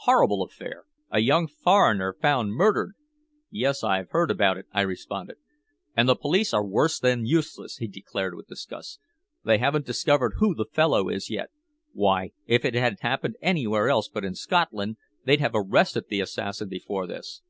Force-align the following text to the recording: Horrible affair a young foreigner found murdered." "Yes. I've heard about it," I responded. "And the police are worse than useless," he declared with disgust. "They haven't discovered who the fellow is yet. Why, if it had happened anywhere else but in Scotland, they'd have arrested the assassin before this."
Horrible 0.00 0.42
affair 0.42 0.84
a 1.10 1.20
young 1.20 1.46
foreigner 1.48 2.12
found 2.20 2.52
murdered." 2.52 2.92
"Yes. 3.50 3.82
I've 3.82 4.10
heard 4.10 4.30
about 4.30 4.58
it," 4.58 4.66
I 4.74 4.82
responded. 4.82 5.38
"And 5.96 6.06
the 6.06 6.14
police 6.16 6.52
are 6.52 6.62
worse 6.62 6.98
than 7.00 7.24
useless," 7.24 7.78
he 7.78 7.86
declared 7.88 8.34
with 8.34 8.46
disgust. 8.48 9.00
"They 9.42 9.56
haven't 9.56 9.86
discovered 9.86 10.34
who 10.36 10.54
the 10.54 10.66
fellow 10.66 11.08
is 11.08 11.30
yet. 11.30 11.48
Why, 11.94 12.32
if 12.44 12.66
it 12.66 12.74
had 12.74 13.00
happened 13.00 13.38
anywhere 13.40 13.88
else 13.88 14.08
but 14.10 14.22
in 14.22 14.34
Scotland, 14.34 14.98
they'd 15.24 15.40
have 15.40 15.52
arrested 15.54 16.08
the 16.10 16.20
assassin 16.20 16.68
before 16.68 17.06
this." 17.06 17.40